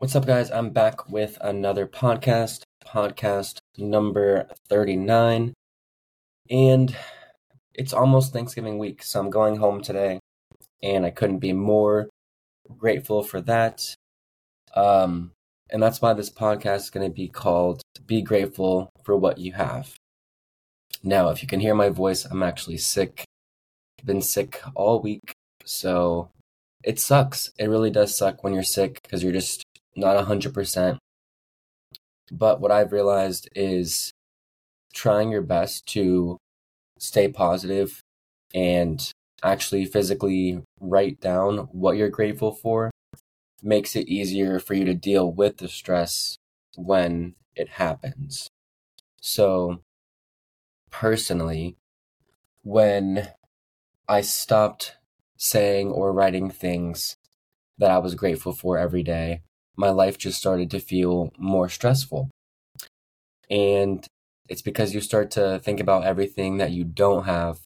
[0.00, 0.50] What's up, guys?
[0.50, 5.52] I'm back with another podcast, podcast number 39.
[6.48, 6.96] And
[7.74, 10.18] it's almost Thanksgiving week, so I'm going home today,
[10.82, 12.08] and I couldn't be more
[12.78, 13.94] grateful for that.
[14.74, 15.32] Um,
[15.68, 19.52] and that's why this podcast is going to be called Be Grateful for What You
[19.52, 19.96] Have.
[21.02, 23.24] Now, if you can hear my voice, I'm actually sick.
[23.98, 25.34] I've been sick all week,
[25.66, 26.30] so
[26.82, 27.52] it sucks.
[27.58, 29.62] It really does suck when you're sick because you're just
[29.96, 30.98] not a 100%.
[32.32, 34.12] But what I've realized is
[34.94, 36.38] trying your best to
[36.98, 38.00] stay positive
[38.54, 42.90] and actually physically write down what you're grateful for
[43.62, 46.36] makes it easier for you to deal with the stress
[46.76, 48.48] when it happens.
[49.20, 49.82] So,
[50.90, 51.76] personally,
[52.62, 53.28] when
[54.08, 54.96] I stopped
[55.36, 57.16] saying or writing things
[57.78, 59.42] that I was grateful for every day,
[59.76, 62.30] my life just started to feel more stressful.
[63.50, 64.06] And
[64.48, 67.60] it's because you start to think about everything that you don't have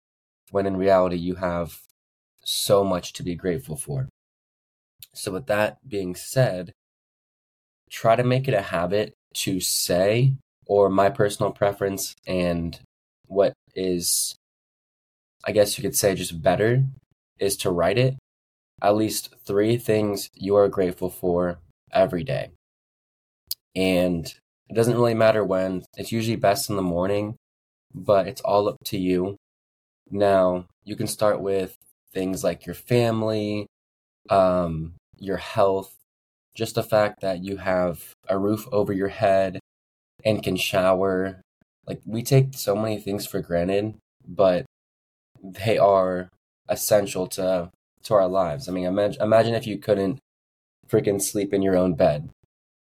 [0.50, 1.80] when in reality you have
[2.44, 4.08] so much to be grateful for.
[5.14, 6.72] So, with that being said,
[7.90, 10.34] try to make it a habit to say,
[10.66, 12.78] or my personal preference, and
[13.26, 14.34] what is,
[15.46, 16.84] I guess you could say, just better
[17.38, 18.16] is to write it
[18.82, 21.58] at least three things you are grateful for
[21.94, 22.50] every day.
[23.76, 24.26] And
[24.68, 27.36] it doesn't really matter when, it's usually best in the morning,
[27.94, 29.36] but it's all up to you.
[30.10, 31.76] Now, you can start with
[32.12, 33.66] things like your family,
[34.30, 35.94] um, your health,
[36.54, 39.58] just the fact that you have a roof over your head
[40.24, 41.40] and can shower.
[41.86, 43.94] Like, we take so many things for granted,
[44.26, 44.64] but
[45.42, 46.28] they are
[46.68, 47.70] essential to
[48.04, 48.68] to our lives.
[48.68, 50.18] I mean, imagine imagine if you couldn't
[50.94, 52.30] freaking sleep in your own bed.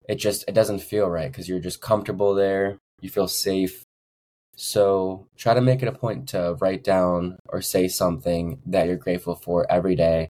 [0.08, 2.78] It just it doesn't feel right because you're just comfortable there.
[3.00, 3.82] You feel safe.
[4.56, 8.96] So try to make it a point to write down or say something that you're
[8.96, 10.28] grateful for every day,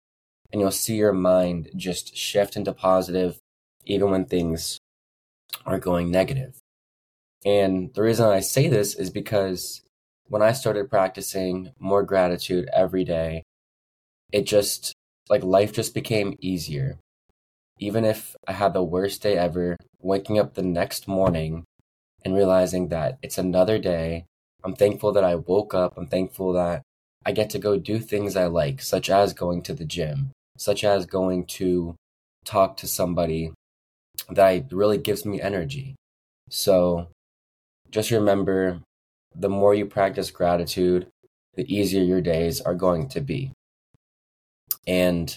[0.52, 3.38] and you'll see your mind just shift into positive,
[3.84, 4.78] even when things
[5.64, 6.58] are going negative.
[7.44, 9.82] And the reason I say this is because
[10.28, 13.44] when I started practicing more gratitude every day,
[14.32, 14.92] it just
[15.28, 16.98] like life just became easier.
[17.78, 21.64] Even if I had the worst day ever, waking up the next morning
[22.24, 24.24] and realizing that it's another day,
[24.64, 25.96] I'm thankful that I woke up.
[25.96, 26.82] I'm thankful that
[27.24, 30.84] I get to go do things I like, such as going to the gym, such
[30.84, 31.96] as going to
[32.44, 33.52] talk to somebody
[34.30, 35.96] that really gives me energy.
[36.48, 37.08] So
[37.90, 38.80] just remember
[39.34, 41.08] the more you practice gratitude,
[41.54, 43.52] the easier your days are going to be.
[44.86, 45.36] And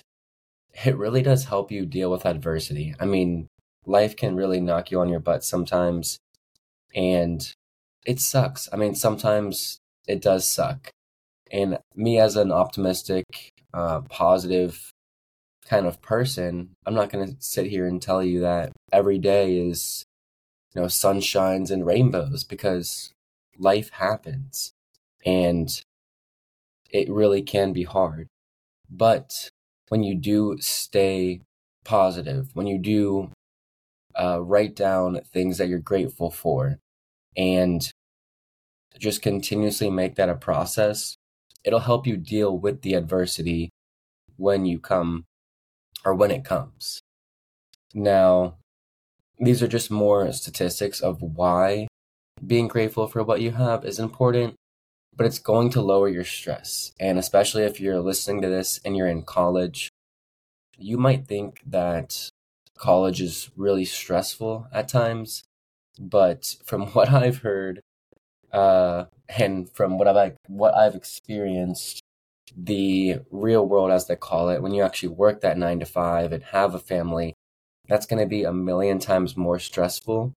[0.86, 2.96] it really does help you deal with adversity.
[3.00, 3.48] I mean,
[3.86, 6.20] life can really knock you on your butt sometimes,
[6.96, 7.52] and
[8.06, 8.70] it sucks.
[8.72, 10.90] I mean, sometimes it does suck.
[11.52, 13.26] And me, as an optimistic,
[13.74, 14.90] uh, positive
[15.66, 19.58] kind of person, I'm not going to sit here and tell you that every day
[19.58, 20.06] is,
[20.74, 23.12] you know, sunshines and rainbows because
[23.58, 24.72] life happens
[25.26, 25.70] and
[26.90, 28.28] it really can be hard.
[28.90, 29.50] But
[29.90, 31.42] when you do stay
[31.84, 33.32] positive, when you do
[34.20, 36.80] uh, write down things that you're grateful for,
[37.36, 37.92] and
[38.98, 41.16] just continuously make that a process,
[41.64, 43.70] it'll help you deal with the adversity
[44.38, 45.26] when you come
[46.06, 47.02] or when it comes.
[47.94, 48.56] Now,
[49.40, 51.88] these are just more statistics of why
[52.46, 54.56] being grateful for what you have is important
[55.16, 56.94] but it's going to lower your stress.
[57.00, 59.90] And especially if you're listening to this and you're in college,
[60.78, 62.30] you might think that
[62.78, 65.44] college is really stressful at times.
[66.00, 67.82] But from what I've heard,
[68.52, 69.06] uh,
[69.38, 72.02] and from what I've what I've experienced,
[72.56, 76.32] the real world, as they call it, when you actually work that nine to five
[76.32, 77.34] and have a family,
[77.88, 80.34] that's going to be a million times more stressful.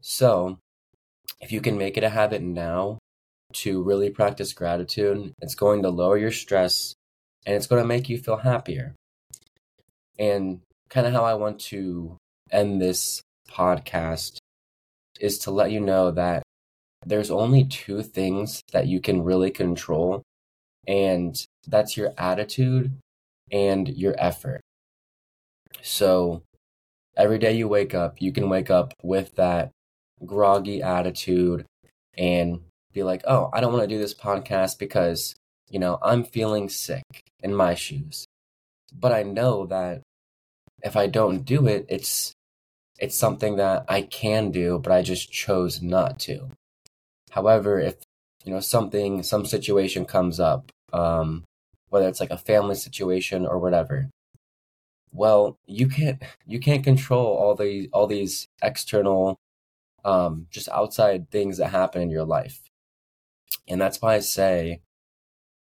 [0.00, 0.58] So,
[1.40, 2.98] if you can make it a habit now
[3.54, 5.32] to really practice gratitude.
[5.40, 6.94] It's going to lower your stress
[7.46, 8.94] and it's going to make you feel happier.
[10.18, 12.16] And kind of how I want to
[12.50, 14.38] end this podcast
[15.20, 16.42] is to let you know that
[17.06, 20.22] there's only two things that you can really control,
[20.86, 22.92] and that's your attitude
[23.52, 24.60] and your effort.
[25.82, 26.42] So
[27.16, 29.70] every day you wake up, you can wake up with that
[30.24, 31.66] groggy attitude
[32.16, 32.60] and
[32.94, 35.34] be like, oh, I don't want to do this podcast because,
[35.68, 37.04] you know, I'm feeling sick
[37.42, 38.26] in my shoes.
[38.92, 40.02] But I know that
[40.82, 42.32] if I don't do it, it's
[43.00, 46.48] it's something that I can do, but I just chose not to.
[47.32, 47.96] However, if
[48.44, 51.44] you know something, some situation comes up, um,
[51.88, 54.10] whether it's like a family situation or whatever,
[55.12, 59.36] well, you can't you can't control all the all these external,
[60.04, 62.60] um, just outside things that happen in your life,
[63.68, 64.80] and that's why I say,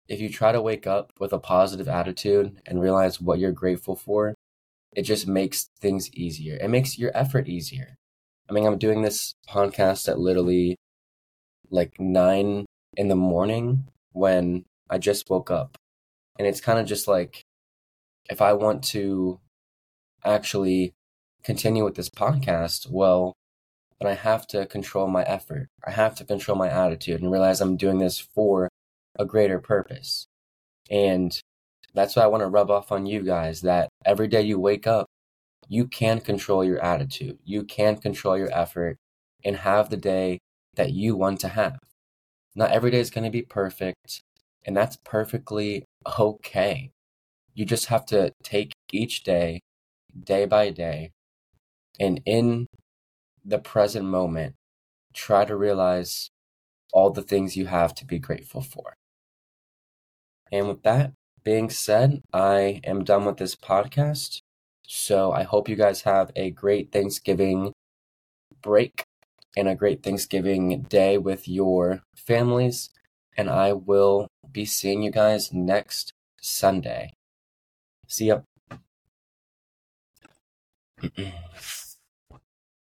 [0.09, 3.97] if you try to wake up with a positive attitude and realize what you're grateful
[3.97, 4.35] for,
[4.95, 6.59] it just makes things easier.
[6.61, 7.97] It makes your effort easier.
[8.49, 10.77] I mean, I'm doing this podcast at literally
[11.71, 15.77] like nine in the morning when I just woke up.
[16.39, 17.43] And it's kind of just like
[18.29, 19.41] if I want to
[20.25, 20.93] actually
[21.43, 23.35] continue with this podcast, well,
[24.01, 25.69] then I have to control my effort.
[25.87, 28.69] I have to control my attitude and realize I'm doing this for
[29.19, 30.27] a greater purpose.
[30.91, 31.39] And
[31.95, 34.87] that's what I want to rub off on you guys that every day you wake
[34.87, 35.07] up,
[35.69, 37.39] you can control your attitude.
[37.45, 38.99] You can control your effort
[39.45, 40.39] and have the day
[40.75, 41.79] that you want to have.
[42.55, 44.21] Not every day is going to be perfect,
[44.65, 45.85] and that's perfectly
[46.19, 46.91] okay.
[47.55, 49.61] You just have to take each day,
[50.19, 51.13] day by day,
[51.99, 52.67] and in
[53.45, 54.55] the present moment,
[55.13, 56.31] try to realize
[56.93, 58.95] all the things you have to be grateful for.
[60.53, 61.13] And with that,
[61.43, 64.41] being said, I am done with this podcast.
[64.87, 67.73] So I hope you guys have a great Thanksgiving
[68.63, 69.05] break
[69.57, 72.91] and a great Thanksgiving day with your families.
[73.37, 77.13] And I will be seeing you guys next Sunday.
[78.07, 78.41] See ya.